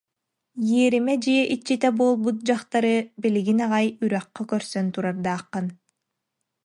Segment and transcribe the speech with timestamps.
[0.73, 5.65] иэримэ дьиэ иччитэ буолбут дьахтары билигин аҕай үрэххэ көрсөн турардааххын